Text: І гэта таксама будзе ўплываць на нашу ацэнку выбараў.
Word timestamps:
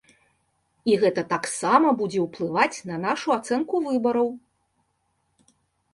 І 0.93 0.95
гэта 1.03 1.21
таксама 1.33 1.91
будзе 2.01 2.19
ўплываць 2.23 2.77
на 2.93 2.99
нашу 3.07 3.27
ацэнку 3.37 3.75
выбараў. 3.87 4.27